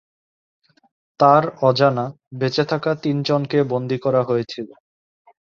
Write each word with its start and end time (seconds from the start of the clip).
তাঁর 1.19 1.43
অজানা, 1.61 2.05
বেঁচে 2.33 2.63
থাকা 2.65 2.91
তিনজনকে 3.03 3.57
বন্দী 3.63 3.97
করা 3.97 4.21
হয়েছিল। 4.23 4.67